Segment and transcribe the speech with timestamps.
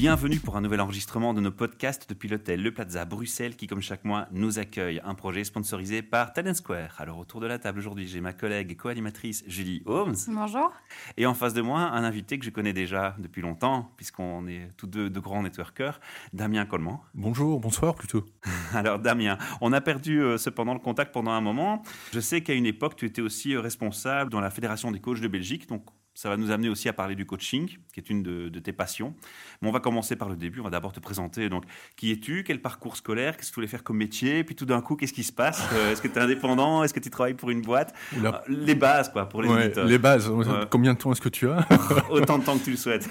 [0.00, 3.82] Bienvenue pour un nouvel enregistrement de nos podcasts depuis l'hôtel Le Plaza Bruxelles qui, comme
[3.82, 4.98] chaque mois, nous accueille.
[5.04, 6.94] Un projet sponsorisé par Talent Square.
[6.96, 10.16] Alors, autour de la table aujourd'hui, j'ai ma collègue et co-animatrice Julie Holmes.
[10.28, 10.72] Bonjour.
[11.18, 14.70] Et en face de moi, un invité que je connais déjà depuis longtemps, puisqu'on est
[14.78, 16.00] tous deux de grands networkers,
[16.32, 17.00] Damien Coleman.
[17.12, 18.24] Bonjour, bonsoir plutôt.
[18.72, 21.82] Alors, Damien, on a perdu euh, cependant le contact pendant un moment.
[22.14, 25.20] Je sais qu'à une époque, tu étais aussi euh, responsable dans la Fédération des coachs
[25.20, 25.68] de Belgique.
[25.68, 25.84] Donc,
[26.20, 28.72] ça va nous amener aussi à parler du coaching, qui est une de, de tes
[28.74, 29.14] passions.
[29.62, 30.60] Mais on va commencer par le début.
[30.60, 31.48] On va d'abord te présenter.
[31.48, 31.64] Donc,
[31.96, 32.44] qui es-tu?
[32.44, 33.38] Quel parcours scolaire?
[33.38, 34.44] Qu'est-ce que tu voulais faire comme métier?
[34.44, 35.62] Puis tout d'un coup, qu'est-ce qui se passe?
[35.72, 36.84] Euh, Est-ce que tu es indépendant?
[36.84, 37.94] Est-ce que tu travailles pour une boîte?
[38.18, 38.42] Oula.
[38.50, 40.30] Euh, Les bases, quoi, pour les Ouais, les bases.
[40.70, 41.66] Combien de temps est-ce que tu as?
[42.10, 43.08] Autant de temps que tu le souhaites.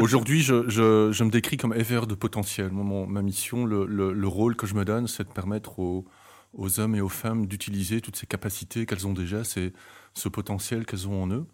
[0.00, 2.70] Aujourd'hui, je, je- je me décris comme éveilleur de potentiel.
[2.72, 6.06] Mon- ma mission, le, le- le rôle que je me donne, c'est de permettre aux,
[6.54, 9.74] aux hommes et aux femmes d'utiliser toutes ces capacités qu'elles ont déjà, c'est
[10.14, 11.46] ce potentiel qu'elles ont en eux,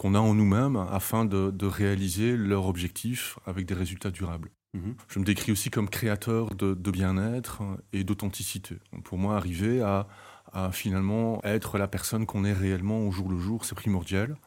[0.00, 4.48] qu'on a en nous-mêmes, afin de, de réaliser leurs objectifs avec des résultats durables.
[4.72, 4.94] Mhm.
[5.08, 7.60] Je me décris aussi comme créateur de, de bien-être
[7.92, 8.76] et d'authenticité.
[9.04, 10.06] Pour moi, arriver à,
[10.54, 14.38] à finalement être la personne qu'on est réellement au jour le jour, c'est primordial.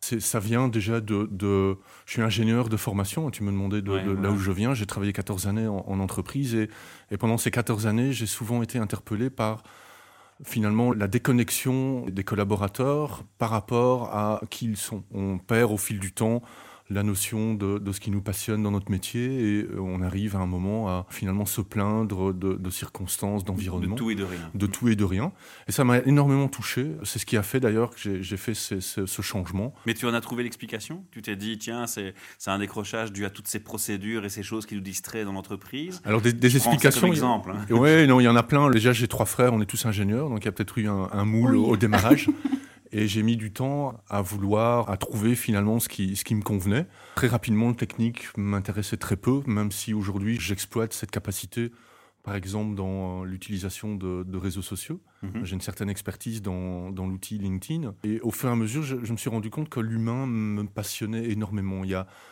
[0.00, 4.04] Ça vient déjà de, de- Je suis ingénieur de formation, tu me demandais de, Ouais,
[4.04, 4.28] de voilà.
[4.28, 4.72] là où je viens.
[4.72, 6.68] J'ai travaillé 14 années en, en entreprise et,
[7.10, 9.64] et pendant ces 14 années, j'ai souvent été interpellé par
[10.44, 15.02] finalement la déconnexion des collaborateurs par rapport à qui ils sont.
[15.12, 16.42] On perd au fil du temps
[16.88, 19.24] la notion de, de ce qui nous passionne dans notre métier
[19.58, 23.48] et euh, on arrive à un moment à finalement se plaindre de, de circonstances, De
[23.48, 24.50] d'environnement tout et de rien.
[24.54, 25.32] de tout et de rien.
[25.66, 26.92] Et ça m'a énormément touché.
[27.02, 29.74] C'est ce qui a fait d'ailleurs que j'ai- fait ce, changement.
[29.86, 31.04] Mais tu en as trouvé l'explication?
[31.10, 34.42] Tu t'es dit, tiens, c'est c'est un décrochage dû à toutes ces procédures et ces
[34.44, 36.00] choses qui nous distraient dans l'entreprise?
[36.04, 37.00] Alors des, explications.
[37.00, 37.50] comme il y a- exemple.
[37.52, 37.74] hein.
[37.74, 38.70] Ouais, non, il y en a plein.
[38.70, 41.08] Déjà, j'ai trois frères, on est tous ingénieurs, donc il y a peut-être eu un,
[41.12, 41.70] un moule Oui.
[41.70, 42.28] au démarrage.
[42.92, 46.42] Et j'ai mis du temps à vouloir, à trouver finalement ce qui, ce qui me
[46.42, 46.86] convenait.
[47.14, 51.72] Très rapidement, le technique m'intéressait très peu, même si aujourd'hui j'exploite cette capacité,
[52.22, 55.00] par exemple dans l'utilisation de, de réseaux sociaux.
[55.22, 55.44] Mhm.
[55.44, 57.94] J'ai une certaine expertise dans, dans l'outil LinkedIn.
[58.04, 60.64] Et au fur et à mesure, je, je me suis rendu compte que l'humain me
[60.64, 61.82] passionnait énormément.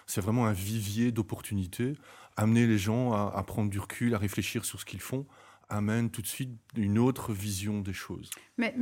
[0.06, 1.94] C'est vraiment un vivier d'opportunités.
[2.36, 5.26] Amener les gens à, à prendre du recul, à réfléchir sur ce qu'ils font,
[5.68, 8.30] amène tout de suite une autre vision des choses.
[8.56, 8.74] Mais,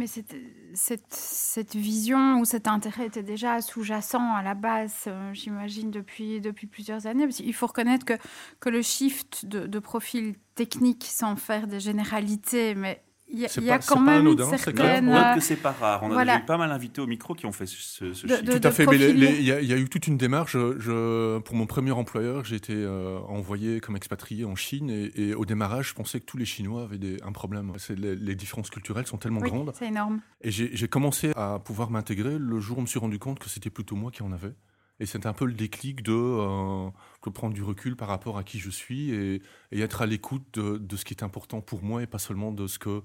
[0.75, 7.07] cette, vision ou cet intérêt était déjà sous-jacent à la base, euh, j'imagine, depuis, plusieurs
[7.07, 7.29] années.
[7.29, 8.15] Qu'il faut reconnaître que,
[8.61, 13.49] que le shift de, de profil technique, sans faire des généralités, mais il y a,
[13.49, 15.09] y pas- quand même anodin, Note, certaine...
[15.09, 16.03] euh, que c'est pas rare.
[16.03, 16.33] On a voilà.
[16.35, 18.43] déjà eu pas mal d'invités au micro qui ont fait ce, ce De- chiffre.
[18.43, 20.53] de- Tout à fait, il y, a- il y a eu toute une démarche.
[20.53, 25.11] Je, je- pour mon premier employeur, j'ai été euh, envoyé comme expatrié en Chine et,
[25.17, 27.73] et au démarrage, je pensais que tous les Chinois avaient des- un problème.
[27.97, 29.73] Les, les différences culturelles sont tellement oui, grandes.
[29.79, 30.21] c'est énorme.
[30.43, 33.39] Et j'ai j'ai commencé à pouvoir m'intégrer le jour où je me suis rendu compte
[33.39, 34.53] que c'était plutôt moi qui en avais.
[35.01, 36.91] Et c'était un peu le déclic de, euh,
[37.33, 39.43] prendre du recul par rapport à qui je suis et,
[39.73, 42.79] être à l'écoute de ce qui est important pour moi et pas seulement de ce
[42.79, 43.03] que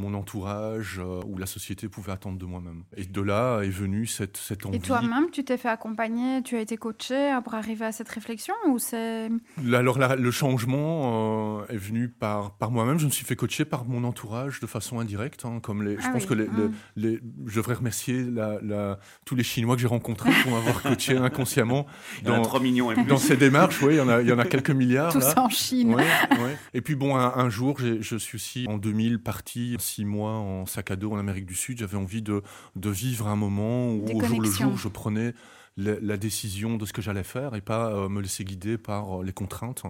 [0.00, 2.82] mon entourage euh, ou la société pouvait attendre de moi-même.
[2.96, 4.76] Et de là est venue cette, cette envie.
[4.76, 8.08] Et toi-même, tu t'es fait accompagner, tu as été coaché euh, pour arriver à cette
[8.08, 9.28] réflexion ou c'est...
[9.72, 12.98] Alors la- le changement euh, est venu par, par moi-même.
[12.98, 15.44] Je me suis fait coacher par mon entourage de façon indirecte.
[15.44, 16.72] hein, comme les, je Ah pense oui, que les, hum.
[16.96, 20.82] les- les- je devrais remercier la- la- tous les Chinois que j'ai rencontrés pour m'avoir
[20.82, 21.86] coaché inconsciemment
[22.24, 23.04] dans, 3 millions et plus.
[23.04, 23.82] dans ces démarches.
[23.82, 25.12] Oui, il y en a, il y en a quelques milliards.
[25.12, 25.34] Tous là.
[25.42, 25.94] en Chine.
[25.94, 26.04] Ouais,
[26.42, 26.56] ouais.
[26.74, 30.66] Et puis bon, un, un jour, je suis aussi en 2000 parti six mois en
[30.66, 31.78] sac à dos en Amérique du Sud.
[31.78, 32.42] J'avais envie de,
[32.76, 35.34] de vivre un moment où au jour le jour, je prenais
[35.76, 39.20] la, la décision de ce que j'allais faire et pas euh, me laisser guider par
[39.20, 39.82] euh, les contraintes.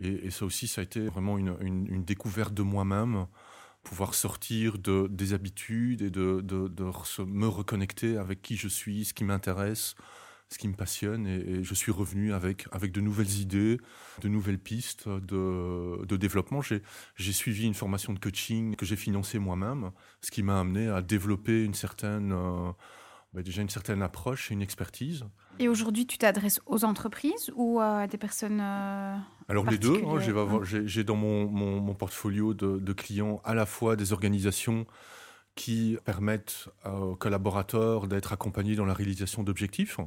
[0.00, 3.26] Et, et ça aussi, ça a été vraiment une, une- une découverte de moi-même,
[3.82, 6.68] pouvoir sortir de, des habitudes et de, de-
[7.24, 9.94] me reconnecter avec qui je suis, ce qui m'intéresse,
[10.48, 11.26] ce qui me passionne.
[11.26, 13.78] Et, et je suis revenu avec, avec de nouvelles idées,
[14.20, 16.60] de nouvelles pistes de, de développement.
[16.62, 19.90] J'ai suivi une formation de coaching que j'ai financée moi-même,
[20.20, 22.70] ce qui m'a amené à développer une certaine, euh,
[23.32, 25.24] bah, déjà une certaine approche et une expertise.
[25.58, 29.16] Et aujourd'hui, tu t'adresses aux entreprises ou à des personnes euh,
[29.48, 33.66] Alors les deux, hein, j'ai dans mon, mon- mon portfolio de, de clients à la
[33.66, 34.86] fois des organisations
[35.54, 39.98] qui permettent aux collaborateurs d'être accompagnés dans la réalisation d'objectifs,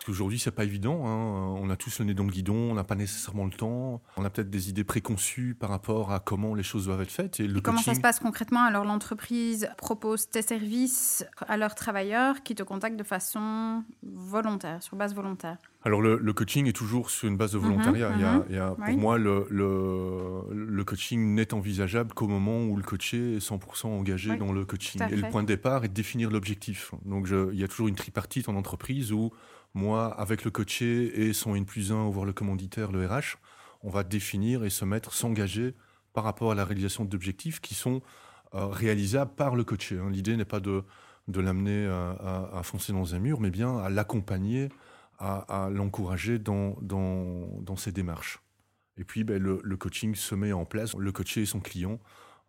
[0.00, 1.06] Parce qu'aujourd'hui, c'est pas évident.
[1.06, 1.58] Hein.
[1.60, 4.00] On a tous le nez dans le guidon, on n'a pas nécessairement le temps.
[4.16, 7.38] On a peut-être des idées préconçues par rapport à comment les choses doivent être faites.
[7.38, 8.62] Et, le comment ça se passe concrètement?
[8.62, 14.96] Alors, l'entreprise propose tes services à leurs travailleurs qui te contactent de façon volontaire, sur
[14.96, 15.58] base volontaire.
[15.82, 18.12] Alors le, coaching est toujours sur une base de volontariat.
[18.48, 18.70] il y a.
[18.70, 24.36] Pour moi, le, le, coaching n'est envisageable qu'au moment où le coaché est 100% engagé
[24.36, 25.00] dans le coaching.
[25.10, 26.92] Et le point de départ est de définir l'objectif.
[27.04, 29.30] Donc il y a toujours une tripartite en entreprise où
[29.74, 33.36] moi, avec le coaché et son N plus 1, voire le commanditaire, le RH,
[33.82, 35.74] on va définir et se mettre, s'engager
[36.12, 38.02] par rapport à la réalisation d'objectifs qui sont
[38.54, 39.98] euh, réalisables par le coaché.
[39.98, 40.10] Hein.
[40.10, 40.84] L'idée n'est pas de,
[41.28, 44.68] l'amener à, foncer dans un mur, mais bien à l'accompagner,
[45.18, 46.76] à, l'encourager dans,
[47.76, 48.40] ses démarches.
[48.96, 50.94] Et puis, ben, le, le, coaching se met en place.
[50.96, 52.00] Le coaché et son client,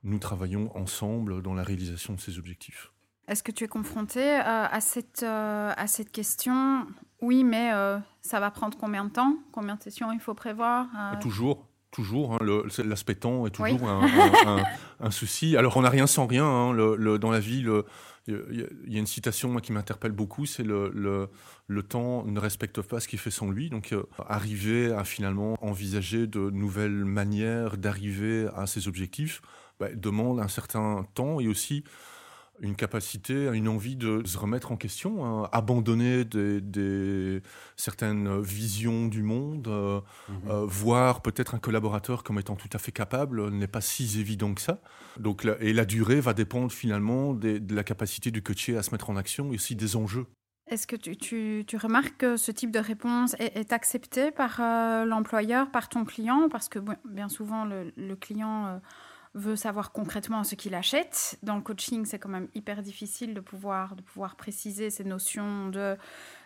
[0.04, 2.92] nous travaillons ensemble dans la réalisation de ces objectifs.
[3.28, 6.86] Est-ce que tu es confronté euh, à, cette, euh, à cette question?
[7.22, 9.36] Oui, mais euh, ça va prendre combien de temps?
[9.52, 10.88] Combien de sessions il faut prévoir
[11.22, 11.68] Toujours.
[11.92, 12.40] Toujours, hein,
[12.86, 14.64] l'aspect temps est toujours un,
[15.02, 15.58] un, souci.
[15.58, 16.46] Alors, on n'a rien sans rien.
[16.46, 17.66] Hein, le, dans la vie,
[18.28, 21.28] il y a une citation qui m'interpelle beaucoup, c'est le, le,
[21.68, 23.70] le, temps ne respecte pas ce qu'il fait sans lui.
[23.70, 23.94] Donc,
[24.26, 29.42] arriver à finalement envisager de nouvelles manières d'arriver à ses objectifs
[29.82, 31.84] bah, demande un certain temps et aussi
[32.62, 37.42] une capacité, une envie de se remettre en question, hein, abandonner des,
[37.76, 40.00] certaines visions du monde, euh,
[40.30, 40.36] mhm.
[40.50, 44.54] euh, voir peut-être un collaborateur comme étant tout à fait capable n'est pas si évident
[44.54, 44.82] que ça.
[45.20, 49.10] Donc, et la durée va dépendre finalement de la capacité du coaché à se mettre
[49.10, 50.28] en action et aussi des enjeux.
[50.68, 55.70] Est-ce que tu, tu, remarques que ce type de réponse est, accepté par euh, l'employeur,
[55.70, 56.48] par ton client?
[56.50, 58.80] Parce que bien souvent, le, client
[59.34, 61.40] veut savoir concrètement ce qu'il achète.
[61.42, 65.70] Dans le coaching, c'est quand même hyper difficile de pouvoir, de pouvoir préciser ces notions
[65.70, 65.98] de,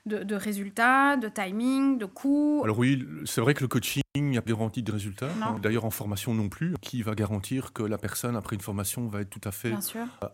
[0.05, 2.61] de, résultats, de timing, de coût.
[2.63, 5.29] Alors oui, c'est vrai que le coaching, il n'y a pas de garantie de résultats.
[5.61, 6.75] D'ailleurs, en formation non plus.
[6.81, 9.73] Qui va garantir que la personne, après une formation, va être tout à fait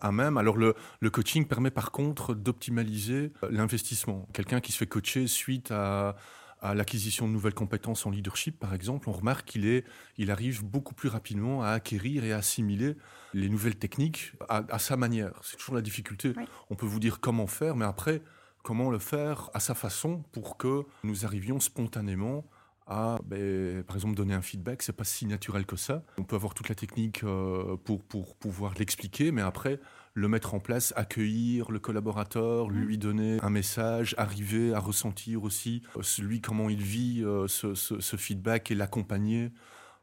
[0.00, 4.28] à même Alors le, le coaching permet par contre d'optimaliser l'investissement.
[4.32, 6.16] Quelqu'un qui se fait coacher suite à
[6.62, 9.84] à l'acquisition de nouvelles compétences en leadership, par exemple, on remarque qu'il est,
[10.16, 12.96] il arrive beaucoup plus rapidement à acquérir et à assimiler
[13.34, 15.32] les nouvelles techniques à, sa manière.
[15.42, 16.32] C'est toujours la difficulté.
[16.70, 18.22] On peut vous dire comment faire, mais après,
[18.62, 22.44] comment le faire à sa façon pour que nous arrivions spontanément
[22.86, 24.82] à, ben, par exemple, donner un feedback.
[24.82, 26.04] C'est pas si naturel que ça.
[26.18, 29.80] On peut avoir toute la technique euh, pour, pour pouvoir l'expliquer, mais après,
[30.14, 32.72] le mettre en place, accueillir le collaborateur, mmh.
[32.72, 38.16] lui donner un message, arriver à ressentir aussi euh, celui comment il vit euh, ce,
[38.16, 39.50] feedback et l'accompagner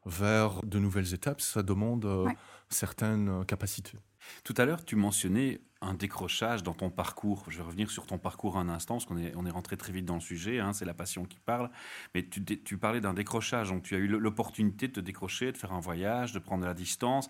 [0.06, 2.28] vers de nouvelles étapes, ça demande euh,
[2.70, 3.98] certaines capacités.
[4.44, 7.46] Tout à l'heure, tu mentionnais un décrochage dans ton parcours.
[7.48, 9.94] Je vais revenir sur ton parcours un instant, parce qu'on est, on est rentré très
[9.94, 11.70] vite dans le sujet, hein, c'est la passion qui parle.
[12.14, 15.58] Mais tu, tu parlais d'un décrochage, donc tu as eu l'opportunité de te décrocher, de
[15.58, 17.30] faire un voyage, de prendre de la distance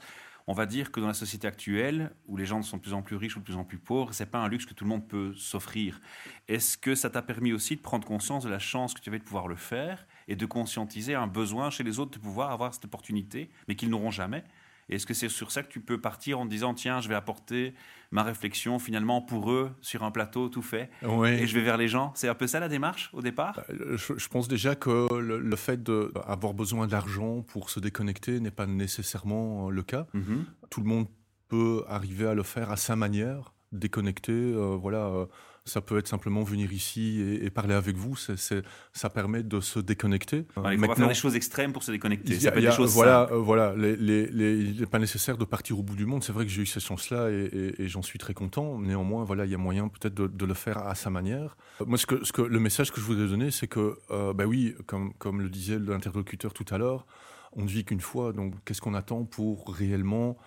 [0.50, 3.04] on va dire que dans la société actuelle, où les gens sont de plus en
[3.04, 4.90] plus riches ou de plus en plus pauvres, c'est pas un luxe que tout le
[4.90, 6.02] monde peut s'offrir.
[6.48, 9.20] Est-ce que ça t'a permis aussi de prendre conscience de la chance que tu avais
[9.20, 12.74] de pouvoir le faire et de conscientiser un besoin chez les autres de pouvoir avoir
[12.74, 14.44] cette opportunité, mais qu'ils n'auront jamais?
[14.96, 17.74] Est-ce que c'est sur ça que tu peux partir en disant tiens, je vais apporter
[18.12, 21.88] ma réflexion finalement pour eux sur un plateau tout fait et je vais vers les
[21.88, 22.12] gens?
[22.16, 23.62] C'est un peu ça la démarche au départ?
[23.70, 28.66] Euh, je, pense déjà que le, fait d'avoir besoin d'argent pour se déconnecter n'est pas
[28.66, 30.08] nécessairement le cas.
[30.14, 30.46] Mhm.
[30.70, 31.08] Tout le monde
[31.48, 34.32] peut arriver à le faire à sa manière, déconnecter.
[34.32, 35.08] Euh, voilà.
[35.08, 35.26] Euh,
[35.70, 38.16] ça peut être simplement venir ici et, parler avec vous.
[38.16, 40.46] ça permet de se déconnecter.
[40.58, 42.38] il ne faut pas faire des choses extrêmes pour se déconnecter.
[42.38, 43.74] des choses voilà, euh, voilà.
[43.78, 46.24] il n'est pas nécessaire de partir au bout du monde.
[46.24, 48.80] C'est vrai que j'ai eu cette chance-là et, j'en suis très content.
[48.80, 51.56] Néanmoins, voilà, il y a moyen peut-être de, le faire à sa manière.
[51.86, 54.46] Moi, ce que, ce que, le message que je voudrais donner, c'est que, euh, bah
[54.46, 57.06] oui, comme, comme le disait l'interlocuteur tout à l'heure,
[57.54, 58.34] on ne vit qu'une fois.
[58.34, 60.38] Donc, qu'est-ce qu'on attend pour réellement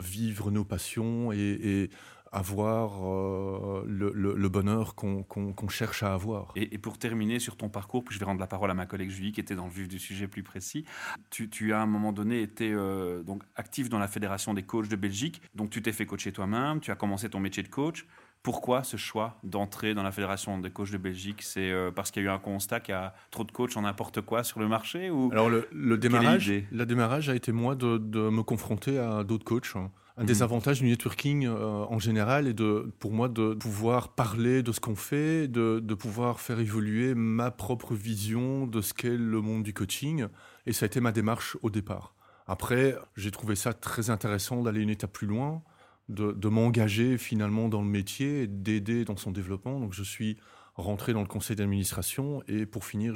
[0.00, 1.90] vivre nos passions et
[2.32, 6.52] avoir euh, le, bonheur qu'on cherche à avoir.
[6.56, 9.10] Et, pour terminer sur ton parcours, puis je vais rendre la parole à ma collègue
[9.10, 10.84] Julie qui était dans le vif du sujet plus précis.
[11.30, 14.62] Tu, tu as à un moment donné été euh, donc actif dans la fédération des
[14.62, 17.68] coachs de Belgique, donc tu t'es fait coacher toi-même, tu as commencé ton métier de
[17.68, 18.06] coach.
[18.44, 21.42] Pourquoi ce choix d'entrer dans la fédération des coachs de Belgique?
[21.42, 23.76] C'est euh, parce qu'il y a eu un constat qu'il y a trop de coachs
[23.76, 27.74] en n'importe quoi sur le marché ou Alors le, démarrage, le démarrage a été moi
[27.74, 29.74] de, de me confronter à d'autres coachs.
[30.20, 30.42] Un des mhm.
[30.42, 34.80] avantages du networking euh, en général est de, pour moi de pouvoir parler de ce
[34.80, 39.62] qu'on fait, de, de, pouvoir faire évoluer ma propre vision de ce qu'est le monde
[39.62, 40.26] du coaching.
[40.66, 42.16] Et ça a été ma démarche au départ.
[42.48, 45.62] Après, j'ai trouvé ça très intéressant d'aller une étape plus loin,
[46.08, 49.78] de, de m'engager finalement dans le métier d'aider dans son développement.
[49.78, 50.36] Donc je suis
[50.78, 53.14] rentrer dans le conseil d'administration et pour finir,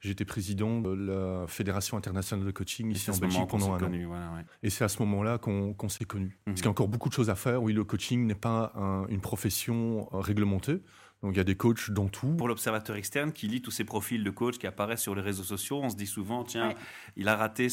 [0.00, 4.44] j'étais président de la Fédération internationale de coaching ici en Belgique pendant un an.
[4.62, 6.38] Et c'est à ce moment-là qu'on s'est connus.
[6.46, 7.62] Parce qu'il y a encore beaucoup de choses à faire.
[7.62, 8.72] Oui, le coaching n'est pas
[9.08, 10.80] une profession réglementée.
[11.24, 12.34] Donc il y a des coachs dans tout.
[12.36, 15.42] Pour l'observateur externe qui lit tous ces profils de coach qui apparaissent sur les réseaux
[15.42, 16.74] sociaux, on se dit souvent, tiens,
[17.16, 17.68] il a raté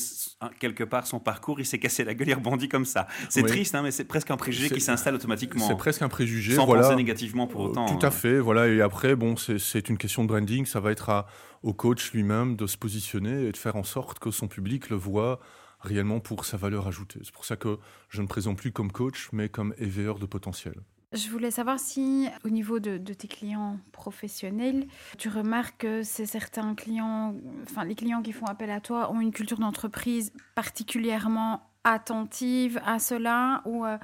[0.58, 3.08] quelque part son parcours, il s'est cassé la gueule, il rebondit comme ça.
[3.27, 5.67] C'est triste, hein, mais c'est presque un préjugé qui s'installe automatiquement.
[5.67, 6.55] C'est presque un préjugé.
[6.55, 7.88] Sans penser négativement pour autant.
[7.88, 8.12] tout à hein.
[8.12, 8.70] fait, voilà.
[8.70, 10.65] Et après, bon, c'est une question de branding.
[10.65, 11.27] Ça va être à,
[11.62, 14.96] au coach lui-même de se positionner et de faire en sorte que son public le
[14.96, 15.41] voit
[15.81, 17.20] réellement pour sa valeur ajoutée.
[17.24, 20.75] C'est pour ça que je ne présente plus comme coach, mais comme éveilleur de potentiel.
[21.13, 24.88] Je voulais savoir si, au niveau de, tes clients professionnels,
[25.18, 29.20] tu remarques que c'est certains clients, enfin les clients qui font appel à toi, ont
[29.20, 33.98] une culture d'entreprise particulièrement attentive à cela ou euh,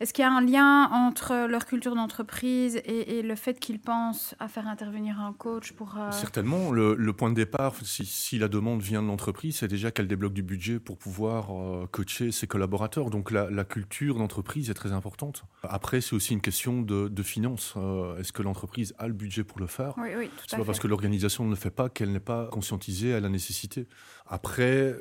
[0.00, 4.34] est-ce qu'il y a un lien entre leur culture d'entreprise et, le fait qu'ils pensent
[4.40, 5.98] à faire intervenir un coach pour...
[5.98, 6.72] Euh, Certainement.
[6.72, 10.42] Le, point de départ, si, la demande vient de l'entreprise, c'est déjà qu'elle débloque du
[10.42, 13.10] budget pour pouvoir euh, coacher ses collaborateurs.
[13.10, 15.44] Donc la, culture d'entreprise est très importante.
[15.64, 17.74] Après, c'est aussi une question de, de finances.
[17.76, 19.92] Euh, est-ce que l'entreprise a le budget pour le faire?
[19.98, 23.12] Oui, oui, tout pas parce que l'organisation ne le fait pas qu'elle n'est pas conscientisée
[23.12, 23.86] à la nécessité.
[24.26, 24.96] Après,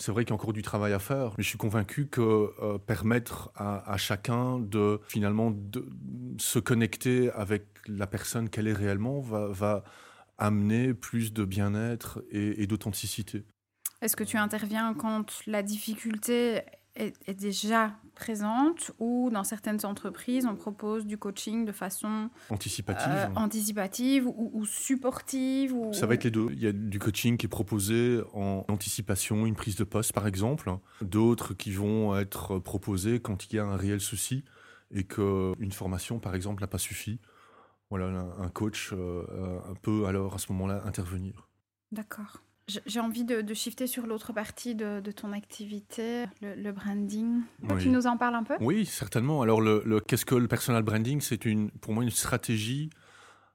[0.00, 2.50] c'est vrai qu'il y a encore du travail à faire, mais je suis convaincu que
[2.78, 3.96] permettre à, à
[4.30, 5.86] de finalement de
[6.38, 9.84] se connecter avec la personne qu'elle est réellement va, va
[10.38, 13.44] amener plus de bien-être et d'authenticité.
[14.00, 16.62] Est-ce que tu interviens quand la difficulté
[16.96, 23.34] est, déjà présente ou dans certaines entreprises, on propose du coaching de façon anticipative, euh,
[23.34, 25.92] anticipative ou, supportive ou...
[25.92, 26.48] Ça va être les deux.
[26.52, 30.26] Il y a du coaching qui est proposé en anticipation, une prise de poste par
[30.26, 30.70] exemple,
[31.00, 34.44] d'autres qui vont être proposés quand il y a un réel souci
[34.92, 37.18] et qu'une formation par exemple n'a pas suffi.
[37.90, 38.06] Voilà,
[38.38, 41.48] un coach euh, peut alors à ce moment-là intervenir.
[41.92, 42.42] D'accord.
[42.86, 47.42] J'ai envie de, shifter sur l'autre partie de, ton activité, le, branding.
[47.78, 48.56] Tu nous en parles un peu?
[48.60, 49.42] Oui, certainement.
[49.42, 51.20] Alors, le, qu'est-ce que le personal branding?
[51.20, 51.38] C'est
[51.80, 52.90] pour moi une stratégie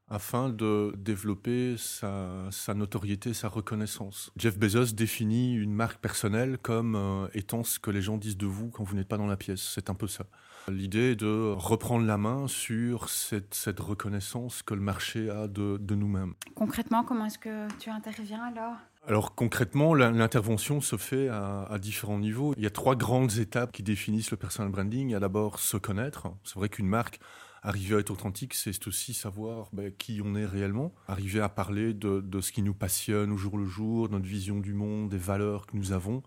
[0.10, 4.32] afin de développer sa, notoriété, sa reconnaissance.
[4.38, 8.48] Jeff Bezos définit une marque personnelle comme euh, étant ce que les gens disent de
[8.48, 9.62] vous quand vous n'êtes pas dans la pièce.
[9.62, 10.26] C'est un peu ça.
[10.68, 15.96] L'idée est de reprendre la main sur cette, reconnaissance que le marché a de, de
[15.96, 16.34] nous-mêmes.
[16.56, 18.76] Concrètement, comment est-ce que tu interviens alors?
[19.08, 22.54] Alors concrètement, l'intervention se fait à, différents niveaux.
[22.58, 25.10] Il y a trois grandes étapes qui définissent le personal branding.
[25.10, 26.28] Il y a d'abord se connaître.
[26.44, 27.20] C'est vrai qu'une marque,
[27.64, 30.94] arriver à être authentique, c'est aussi savoir ben, qui on est réellement.
[31.08, 34.74] Arriver à parler de, ce qui nous passionne au jour le jour, notre vision du
[34.74, 36.22] monde, des valeurs que nous avons,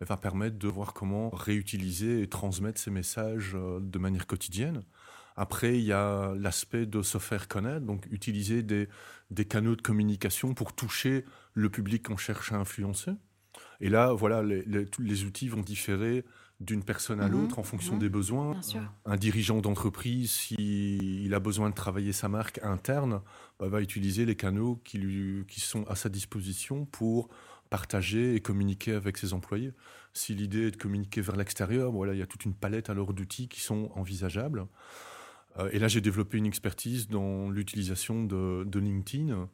[0.00, 4.82] ben, va permettre de voir comment réutiliser et transmettre ces messages euh, de manière quotidienne.
[5.36, 8.88] Après, il y a l'aspect de se faire connaître, donc utiliser des,
[9.30, 11.24] des canaux de communication pour toucher
[11.54, 13.12] le public qu'on cherche à influencer.
[13.80, 16.24] Et là, voilà, les, les, les outils vont différer
[16.60, 17.32] d'une personne à mhm.
[17.32, 18.00] l'autre en fonction mhm.
[18.00, 18.60] des besoins.
[19.04, 23.20] Un dirigeant d'entreprise, s'il il a besoin de travailler sa marque interne,
[23.58, 27.28] bah, va utiliser les canaux qui, lui, qui sont à sa disposition pour
[27.70, 29.72] partager et communiquer avec ses employés.
[30.12, 33.14] Si l'idée est de communiquer vers l'extérieur, voilà, il y a toute une palette alors
[33.14, 34.66] d'outils qui sont envisageables.
[35.58, 39.48] Euh, et là, j'ai développé une expertise dans l'utilisation de, LinkedIn,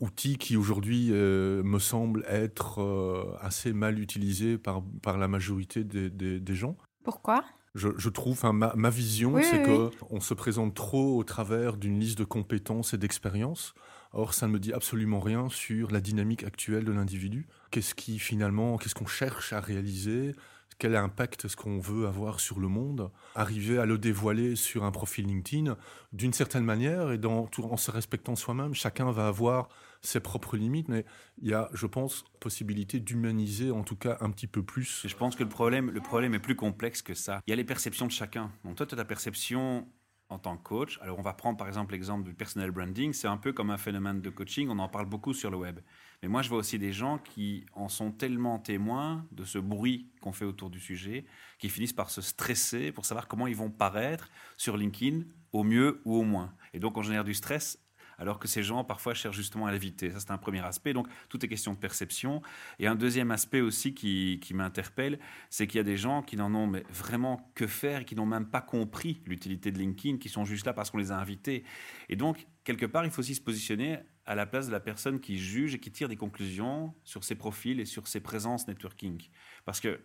[0.00, 5.84] outil qui aujourd'hui euh, me semble être euh, assez mal utilisé par, par la majorité
[5.84, 6.76] des, des, gens.
[7.04, 7.44] Pourquoi?
[7.74, 12.18] Je, trouve, ma, ma, vision, c'est que qu'on se présente trop au travers d'une liste
[12.18, 13.74] de compétences et d'expériences.
[14.12, 17.46] Or, ça ne me dit absolument rien sur la dynamique actuelle de l'individu.
[17.70, 20.32] Qu'est-ce qui finalement, qu'est-ce qu'on cherche à réaliser?
[20.78, 24.90] Quel impact est-ce qu'on veut avoir sur le monde, arriver à le dévoiler sur un
[24.90, 25.76] profil LinkedIn
[26.12, 29.68] d'une certaine manière et en se respectant soi-même, chacun va avoir
[30.02, 31.04] ses propres limites, mais
[31.38, 35.02] il y a, je pense, possibilité d'humaniser en tout cas un petit peu plus.
[35.06, 37.40] Je pense que le problème, le problème est plus complexe que ça.
[37.46, 38.52] Il y a les perceptions de chacun.
[38.64, 39.88] Donc toi, tu as ta perception
[40.28, 40.98] en tant que coach.
[41.02, 43.76] Alors on va prendre par exemple l'exemple du personal branding, c'est un peu comme un
[43.76, 45.80] phénomène de coaching, on en parle beaucoup sur le web.
[46.22, 50.10] Mais moi, je vois aussi des gens qui en sont tellement témoins de ce bruit
[50.20, 51.26] qu'on fait autour du sujet,
[51.58, 56.00] qui finissent par se stresser pour savoir comment ils vont paraître sur LinkedIn, au mieux
[56.04, 56.54] ou au moins.
[56.74, 57.78] Et donc, on génère du stress
[58.18, 60.10] alors que ces gens parfois cherchent justement à l'éviter.
[60.10, 60.92] Ça, c'est un premier aspect.
[60.92, 62.42] Donc, tout est question de perception.
[62.78, 65.18] Et un deuxième aspect aussi qui, m'interpelle,
[65.50, 68.46] c'est qu'il y a des gens qui n'en ont vraiment que faire, qui n'ont même
[68.46, 71.64] pas compris l'utilité de LinkedIn, qui sont juste là parce qu'on les a invités.
[72.08, 75.20] Et donc, quelque part, il faut aussi se positionner à la place de la personne
[75.20, 79.22] qui juge et qui tire des conclusions sur ses profils et sur ses présences networking.
[79.64, 80.00] Parce que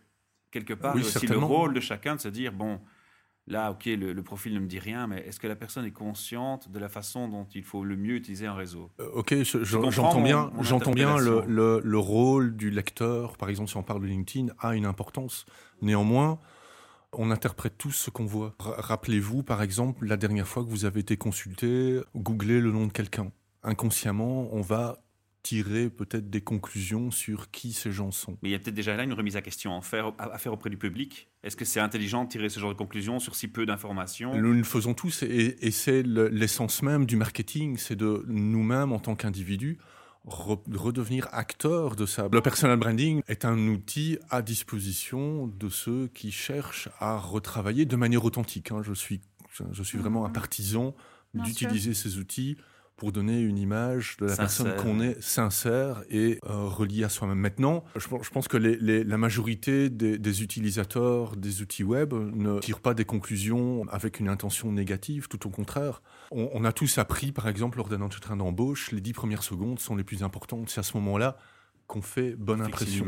[0.52, 2.80] quelque part, a aussi le rôle de chacun de se dire, bon,
[3.48, 6.72] Là, ok, le, profil ne me dit rien, mais est-ce que la personne est consciente
[6.72, 8.92] de la façon dont il faut le mieux utiliser un réseau?
[9.00, 13.38] Euh, Ok, j'entends bien, j'entends bien le, le, rôle du lecteur.
[13.38, 15.46] Par exemple, si on parle de LinkedIn, a une importance.
[15.82, 16.40] Néanmoins,
[17.14, 18.56] on interprète tous ce qu'on voit.
[18.60, 22.94] Rappelez-vous, par exemple, la dernière fois que vous avez été consulté, googlez le nom de
[22.94, 23.32] quelqu'un.
[23.64, 25.04] Inconsciemment, on va
[25.44, 28.38] tirer peut-être des conclusions sur qui ces gens sont.
[28.42, 30.54] Mais il y a peut-être déjà là une remise à question à faire, à faire
[30.54, 31.30] auprès du public.
[31.44, 34.36] Est-ce que c'est intelligent de tirer ce genre de conclusions sur si peu d'informations?
[34.36, 39.16] Nous le faisons tous et, c'est l'essence même du marketing, c'est de nous-mêmes en tant
[39.16, 39.80] qu'individus
[40.24, 42.28] redevenir acteurs de ça.
[42.32, 47.96] Le personal branding est un outil à disposition de ceux qui cherchent à retravailler de
[47.96, 48.72] manière authentique.
[48.72, 48.84] Hein.
[48.84, 49.22] Je suis,
[49.72, 50.34] je suis vraiment un mmh.
[50.34, 50.96] partisan
[51.34, 52.58] d'utiliser ces outils
[53.02, 57.40] pour donner une image de la personne qu'on est sincère et euh, reliée à soi-même.
[57.40, 63.04] Maintenant, je, pense que la majorité des, utilisateurs des outils web ne tirent pas des
[63.04, 66.04] conclusions avec une intention négative, tout au contraire.
[66.30, 69.96] On, a tous appris, par exemple, lors d'un entretien d'embauche, les dix premières secondes sont
[69.96, 70.70] les plus importantes.
[70.70, 71.38] C'est à ce moment-là
[71.88, 73.04] qu'on fait bonne impression,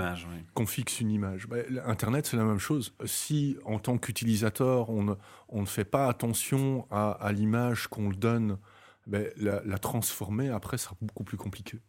[0.55, 1.47] qu'on fixe une image.
[1.47, 2.95] Bah, Internet, c'est la même chose.
[3.05, 5.15] Si, en tant qu'utilisateur, on,
[5.53, 8.57] ne fait pas attention à, à l'image qu'on donne
[9.05, 11.79] ben, la, transformer après sera beaucoup plus compliqué.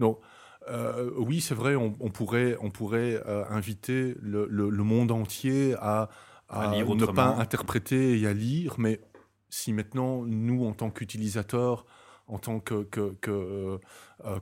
[0.00, 0.18] Donc,
[0.68, 6.08] euh, oui, c'est vrai, on, pourrait, on pourrait euh, inviter le, monde entier à,
[6.50, 9.00] ne pas interpréter et à lire, mais
[9.50, 11.84] si maintenant, nous, en tant qu'utilisateurs,
[12.26, 12.86] en tant que,
[13.28, 13.78] euh,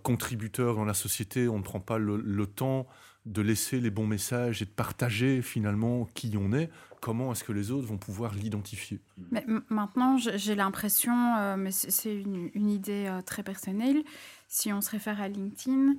[0.03, 2.87] contributeurs dans la société, on ne prend pas le temps
[3.27, 7.53] de laisser les bons messages et de partager finalement qui on est, comment est-ce que
[7.53, 13.23] les autres vont pouvoir l'identifier Mais Maintenant, j'ai l'impression, euh, mais c'est une, idée euh,
[13.23, 14.03] très personnelle,
[14.49, 15.95] si on se réfère à LinkedIn,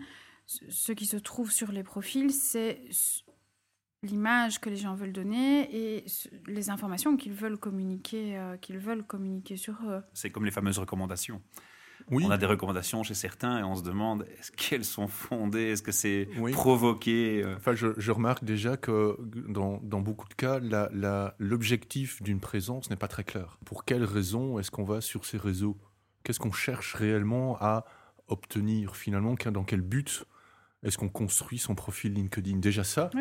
[0.45, 2.81] ce qui se trouve sur les profils, c'est
[4.03, 6.05] l'image que les gens veulent donner et
[6.47, 10.01] les informations qu'ils veulent communiquer, euh, qu'ils veulent communiquer sur eux.
[10.13, 11.41] C'est comme les fameuses recommandations.
[12.09, 15.83] On a des recommandations chez certains et on se demande est-ce qu'elles sont fondées, est-ce
[15.83, 17.55] que c'est provoqué euh?
[17.57, 19.17] Enfin, je, remarque déjà que
[19.47, 20.59] dans, beaucoup de cas,
[21.39, 23.57] l'objectif d'une présence n'est pas très clair.
[23.65, 25.77] Pour quelles raisons est-ce qu'on va sur ces réseaux?
[26.23, 27.85] Qu'est-ce qu'on cherche réellement à
[28.27, 29.35] obtenir finalement?
[29.51, 30.25] Dans quel but
[30.83, 32.57] est-ce qu'on construit son profil LinkedIn?
[32.57, 33.11] Déjà ça,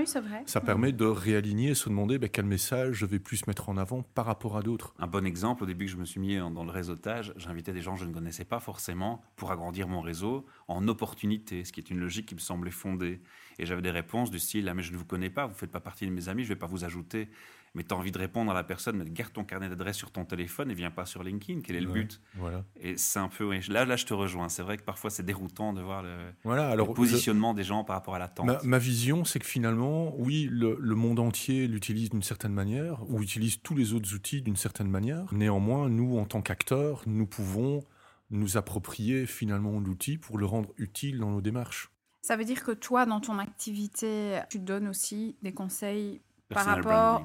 [0.47, 3.77] ça permet de réaligner et se demander ben, quel message je vais plus mettre en
[3.77, 4.95] avant par rapport à d'autres.
[4.99, 7.83] Un bon exemple, au début que je me suis mis dans le réseautage, j'invitais des
[7.83, 11.81] gens que je ne connaissais pas forcément pour agrandir mon réseau en opportunité, ce qui
[11.81, 13.21] est une logique qui me semblait fondée.
[13.59, 15.59] Et j'avais des réponses du style ah, mais je ne vous connais pas, vous ne
[15.59, 17.29] faites pas partie de mes amis, je ne vais pas vous ajouter
[17.75, 20.11] mais tu as envie de répondre à la personne, mais garde ton carnet d'adresse sur
[20.11, 21.61] ton téléphone et viens pas sur LinkedIn.
[21.61, 22.21] Quel est le but?
[22.35, 22.65] voilà.
[22.81, 23.49] Et c'est un peu.
[23.69, 24.49] Là, là, je te rejoins.
[24.49, 27.97] C'est vrai que parfois, c'est déroutant de voir le, voilà, alors, positionnement des gens par
[27.97, 28.47] rapport à l'attente.
[28.47, 33.23] Ma, ma vision, c'est que finalement, oui, le, monde entier l'utilise d'une certaine manière, ou
[33.23, 35.33] utilise tous les autres outils d'une certaine manière.
[35.33, 37.85] Néanmoins, nous, en tant qu'acteurs, nous pouvons
[38.31, 41.91] nous approprier finalement l'outil pour le rendre utile dans nos démarches.
[42.23, 47.25] Ça veut dire que toi, dans ton activité, tu donnes aussi des conseils par rapport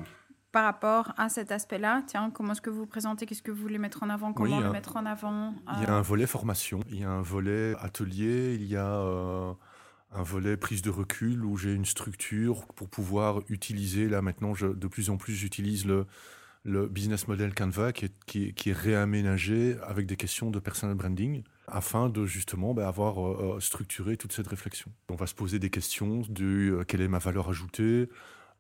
[0.52, 2.04] par rapport à cet aspect-là.
[2.08, 3.26] Tiens, comment est-ce que vous vous présentez?
[3.26, 4.32] Qu'est-ce que vous voulez mettre en avant?
[4.32, 5.54] Comment le mettre en avant?
[5.76, 8.88] Il y a un volet formation, il y a un volet atelier, il y a
[8.88, 9.52] euh,
[10.14, 14.08] un volet prise de recul où j'ai une structure pour pouvoir utiliser.
[14.08, 16.08] Là, maintenant, je, de plus en plus, j'utilise le,
[16.66, 21.44] le business model Canva qui est, qui, est, réaménagé avec des questions de personal branding
[21.68, 24.92] afin de justement ben, avoir euh, euh, structuré toute cette réflexion.
[25.10, 28.10] On va se poser des questions de quelle est ma valeur ajoutée,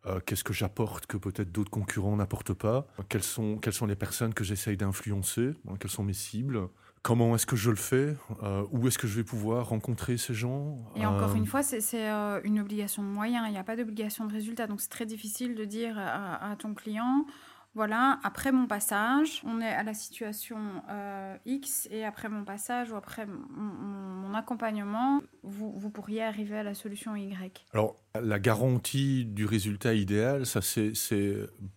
[0.07, 3.95] euh, qu'est-ce que j'apporte que peut-être d'autres concurrents n'apportent pas quelles sont, quelles sont les
[3.95, 6.67] personnes que j'essaye d'influencer hein, Quelles sont mes cibles
[7.01, 10.33] Comment est-ce que je le fais euh, Où est-ce que je vais pouvoir rencontrer ces
[10.33, 12.07] gens Et encore euh, une fois, c'est
[12.43, 13.45] une obligation de moyens.
[13.47, 14.67] Il n'y a pas d'obligation de résultat.
[14.67, 17.25] Donc c'est très difficile de dire à ton client
[17.75, 20.57] voilà, après mon passage, on est à la situation
[20.89, 26.73] euh, X et après mon passage ou après mon, accompagnement, vous, pourriez arriver à la
[26.73, 27.65] solution Y.
[27.73, 30.93] Alors, la garantie du résultat idéal, ça c'est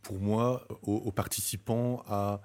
[0.03, 2.41] pour moi aux, participants à,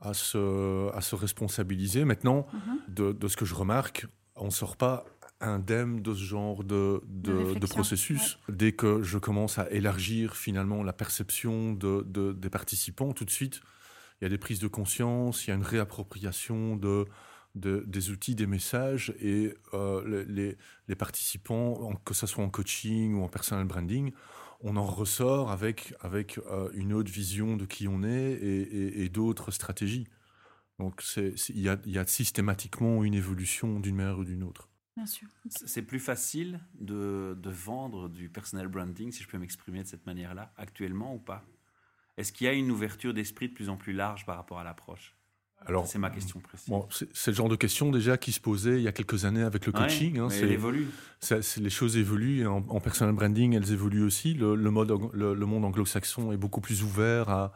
[0.00, 2.04] à, se, à se responsabiliser.
[2.04, 2.78] Maintenant, mhm.
[2.88, 5.04] de, de, ce que je remarque, on ne sort pas
[5.40, 8.38] indemne de ce genre de, de, processus.
[8.48, 13.60] Dès que je commence à élargir finalement la perception de, des participants, tout de suite,
[14.20, 17.06] il y a des prises de conscience, il y a une réappropriation de,
[17.54, 20.56] des outils, des messages, et euh, les,
[20.88, 24.12] les, participants, que ce soit en coaching ou en personal branding,
[24.60, 29.08] on en ressort avec, avec euh, une autre vision de qui on est et, et,
[29.10, 30.06] d'autres stratégies.
[30.78, 34.68] Donc il y a, y a systématiquement une évolution d'une manière ou d'une autre.
[35.04, 40.52] C'est plus facile de, vendre du personal branding, si je peux m'exprimer de cette manière-là,
[40.56, 41.44] actuellement ou pas?
[42.16, 44.64] Est-ce qu'il y a une ouverture d'esprit de plus en plus large par rapport à
[44.64, 45.14] l'approche?
[45.64, 46.68] Alors, c'est ma question précise.
[46.68, 49.42] Bon, c'est le genre de question déjà qui se posait il y a quelques années
[49.42, 50.18] avec le coaching.
[50.18, 50.86] hein, elle évolue.
[51.30, 54.34] les choses évoluent en, en, personal branding, elles évoluent aussi.
[54.34, 57.52] Le, mode, le, monde anglo-saxon est beaucoup plus ouvert à,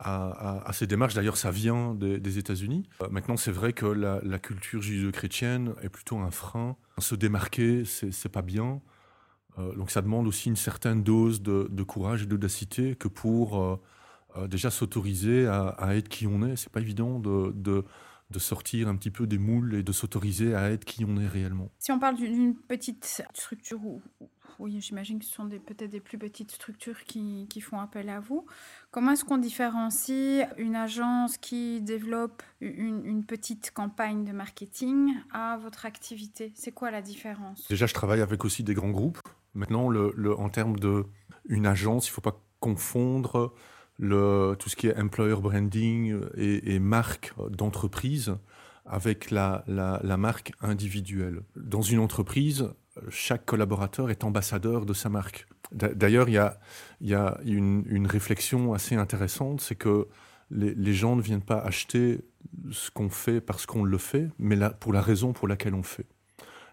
[0.00, 1.14] à, ces démarches.
[1.14, 2.88] D'ailleurs, ça vient des, États-Unis.
[3.02, 6.76] Euh, maintenant, c'est vrai que la, culture judéo-chrétienne est plutôt un frein.
[6.98, 8.80] Se démarquer, c'est pas bien.
[9.58, 14.46] Euh, donc, ça demande aussi une certaine dose de, courage et d'audacité que pour euh,
[14.48, 16.56] déjà s'autoriser à, être qui on est.
[16.56, 17.84] C'est pas évident de, de,
[18.38, 21.70] sortir un petit peu des moules et de s'autoriser à être qui on est réellement.
[21.78, 23.80] Si on parle d'une petite structure,
[24.60, 28.46] oui, j'imagine que ce sont peut-être des plus petites structures qui, font appel à vous.
[28.90, 35.86] Comment est-ce qu'on différencie une agence qui développe une, petite campagne de marketing à votre
[35.86, 36.52] activité?
[36.54, 37.66] C'est quoi la différence?
[37.68, 39.20] Déjà, je travaille avec aussi des grands groupes.
[39.54, 41.06] Maintenant, en termes de
[41.48, 43.54] une agence, il ne faut pas confondre
[43.98, 48.36] tout ce qui est employer branding et, marque d'entreprise
[48.86, 49.64] avec la,
[50.18, 51.42] marque individuelle.
[51.56, 52.68] Dans une entreprise,
[53.08, 55.46] chaque collaborateur est ambassadeur de sa marque.
[55.72, 56.58] D'ailleurs, il y a,
[57.00, 60.08] y a une, une, réflexion assez intéressante, c'est que
[60.50, 62.24] les, les, gens ne viennent pas acheter
[62.72, 65.82] ce qu'on fait parce qu'on le fait, mais pour la raison pour laquelle on le
[65.84, 66.06] fait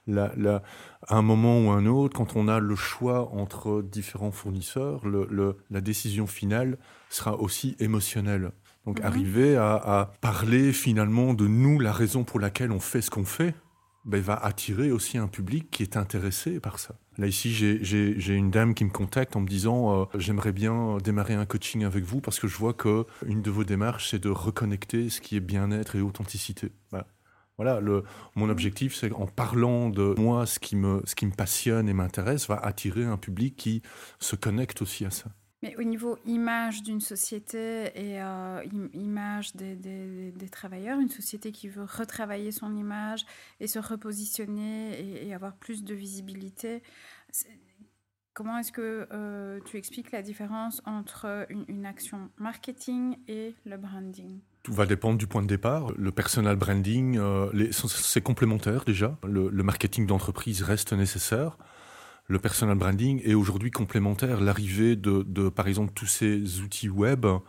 [0.08, 0.63] la, la,
[1.08, 5.58] à un moment ou un autre, quand on a le choix entre différents fournisseurs, le,
[5.70, 6.78] la décision finale
[7.10, 8.52] sera aussi émotionnelle.
[8.86, 9.06] Donc mhm.
[9.06, 13.26] arriver à, à, parler finalement de nous, la raison pour laquelle on fait ce qu'on
[13.26, 13.54] fait,
[14.08, 16.96] ben, va attirer aussi un public qui est intéressé par ça.
[17.17, 21.34] Là ici, j'ai une dame qui me contacte en me disant euh, j'aimerais bien démarrer
[21.34, 24.30] un coaching avec vous parce que je vois que une de vos démarches c'est de
[24.30, 26.72] reconnecter ce qui est bien-être et authenticité.
[26.91, 27.08] Voilà.
[28.36, 31.93] Mon objectif, c'est en parlant de moi, ce qui me, ce qui me passionne et
[31.93, 33.82] m'intéresse, va attirer un public qui
[34.20, 35.32] se connecte aussi à ça.
[35.63, 41.52] Mais au niveau image d'une société et euh, image des, des, des, travailleurs, une société
[41.52, 43.26] qui veut retravailler son image
[43.60, 46.84] et se repositionner et, avoir plus de visibilité,
[48.34, 53.78] comment est-ce que euh, tu expliques la différence entre une, une action marketing et le
[53.78, 54.41] branding?
[54.67, 55.93] Tout va dépendre du point de départ.
[55.98, 59.17] Le personal branding, euh, c'est complémentaire déjà.
[59.24, 61.58] Le, marketing d'entreprise reste nécessaire.
[62.30, 64.42] Le personal branding est aujourd'hui complémentaire.
[64.42, 67.48] L'arrivée de, de, par exemple, tous ces outils web mm-hmm.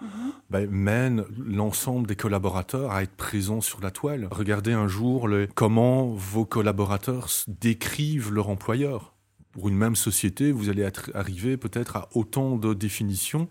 [0.51, 4.29] ben, mène l'ensemble des collaborateurs à être présents sur la toile.
[4.31, 9.15] Regardez un jour les, comment vos collaborateurs décrivent leur employeur.
[9.51, 13.49] Pour une même société, vous allez être, arriver peut-être à autant de définitions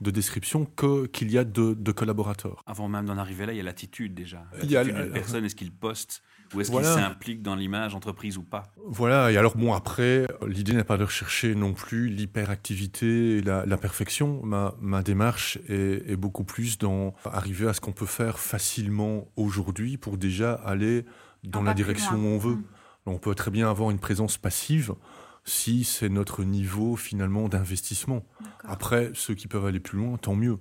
[0.00, 2.62] de description que qu'il y a de, collaborateurs.
[2.66, 4.46] Avant même d'en arriver là, il y a l'attitude déjà.
[4.62, 6.22] Il y a la personne, est-ce qu'il poste
[6.54, 8.64] ou est-ce qu'il s'implique dans l'image entreprise ou pas?
[8.86, 13.76] Voilà, et alors bon, après, l'idée n'est pas de rechercher non plus l'hyperactivité et la,
[13.76, 14.40] perfection.
[14.44, 19.96] Ma, ma démarche est, beaucoup plus dans arriver à ce qu'on peut faire facilement aujourd'hui
[19.96, 21.04] pour déjà aller
[21.44, 22.56] dans la direction où on veut.
[22.56, 22.64] Mmh.
[23.06, 24.94] On peut très bien avoir une présence passive
[25.44, 28.24] si c'est notre niveau finalement d'investissement.
[28.64, 30.58] Après, ceux qui peuvent aller plus loin, tant mieux.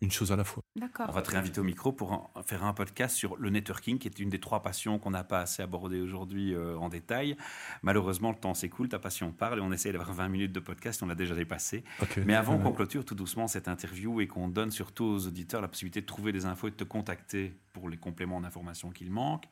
[0.00, 0.62] Une chose à la fois.
[1.00, 4.18] On va te réinviter au micro pour faire un podcast sur le networking, qui est
[4.18, 7.36] une des trois passions qu'on n'a pas assez abordées aujourd'hui euh, en détail.
[7.82, 11.02] Malheureusement, le temps s'écoule, ta passion parle et on essaie d'avoir 20 minutes de podcast,
[11.02, 11.84] on l'a déjà dépassé.
[12.24, 15.68] Mais avant qu'on clôture tout doucement cette interview et qu'on donne surtout aux auditeurs la
[15.68, 19.44] possibilité de trouver des infos et de te contacter pour les compléments d'informations qu'il manque,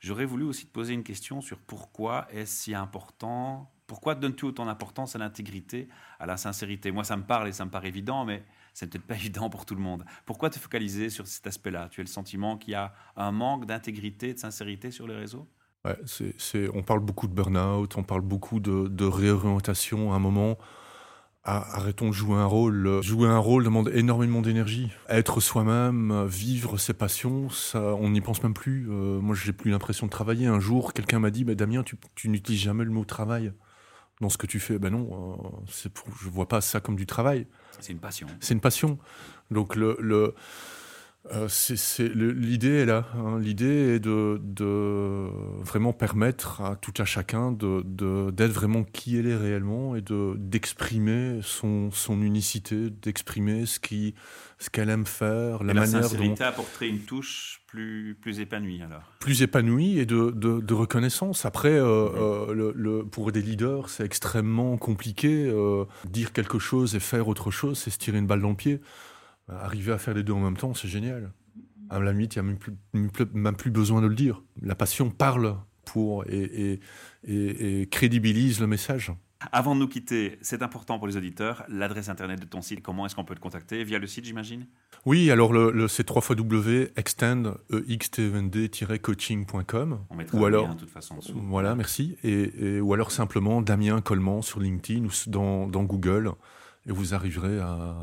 [0.00, 4.66] j'aurais voulu aussi te poser une question sur pourquoi est-ce si important pourquoi donnes-tu autant
[4.66, 5.88] d'importance à l'intégrité,
[6.20, 6.92] à la sincérité?
[6.92, 9.66] Moi, ça me parle et ça me paraît évident, mais c'est peut-être pas évident pour
[9.66, 10.04] tout le monde.
[10.26, 11.88] Pourquoi te focaliser sur cet aspect-là?
[11.90, 15.48] Tu as le sentiment qu'il y a un manque d'intégrité, de sincérité sur les réseaux?
[15.84, 20.58] Ouais, c'est, On parle beaucoup de burn-out, on parle beaucoup de, réorientation à un moment.
[21.42, 23.02] Arrêtons de jouer un rôle.
[23.02, 24.90] Jouer un rôle demande énormément d'énergie.
[25.08, 28.88] Être soi-même, vivre ses passions, ça, on n'y pense même plus.
[28.90, 30.46] Euh, moi, j'ai plus l'impression de travailler.
[30.46, 33.52] Un jour, quelqu'un m'a dit bah, Damien, tu, tu n'utilises jamais le mot travail
[34.20, 34.78] dans ce que tu fais.
[34.78, 35.90] Ben non, euh,
[36.22, 37.46] je vois pas ça comme du travail.
[37.80, 38.26] C'est une passion.
[38.40, 38.98] C'est une passion.
[39.50, 40.34] Donc le, le
[41.32, 41.48] euh,
[42.14, 43.06] l'idée est là.
[43.14, 43.38] Hein.
[43.38, 45.28] L'idée est de, de,
[45.62, 51.40] vraiment permettre à tout à chacun d'être de, vraiment qui elle est réellement et d'exprimer
[51.42, 56.44] son, son unicité, d'exprimer ce qu'elle aime faire, la, manière sincérité dont...
[56.46, 61.44] apporterait une touche plus, plus épanouie alors Plus épanouie et de, reconnaissance.
[61.44, 65.52] Après, euh, euh, le, le, pour des leaders, c'est extrêmement compliqué.
[66.08, 68.80] Dire quelque chose et faire autre chose, c'est se tirer une balle dans le pied.
[69.50, 71.32] Arriver à faire les deux en même temps, c'est génial.
[71.88, 72.74] À la limite, il n'y a même plus,
[73.34, 74.42] même plus besoin de le dire.
[74.62, 76.80] La passion parle pour et, et,
[77.24, 79.12] et, et crédibilise le message.
[79.52, 83.06] Avant de nous quitter, c'est important pour les auditeurs, l'adresse internet de ton site, comment
[83.06, 83.82] est-ce qu'on peut te contacter?
[83.84, 84.66] Via le site, j'imagine?
[85.06, 87.54] Oui, alors le, le c'est www.extend,
[89.02, 90.00] coaching.com.
[90.10, 91.40] On mettra ou alors, lien, de toute façon en dessous.
[91.42, 92.18] Voilà, merci.
[92.22, 96.32] Et, et, ou alors simplement Damien Coleman sur LinkedIn ou dans, dans Google
[96.86, 97.94] et vous arriverez à,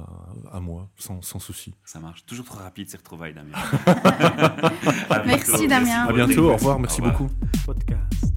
[0.52, 1.74] à moi sans, sans, souci.
[1.84, 2.26] Ça marche.
[2.26, 3.58] Toujours trop rapide ces retrouvailles, Damien.
[5.26, 6.06] merci, Damien.
[6.06, 6.52] À bientôt.
[6.52, 6.80] Au revoir.
[6.80, 7.22] Merci au revoir.
[7.24, 7.34] beaucoup.
[7.66, 8.37] Podcast.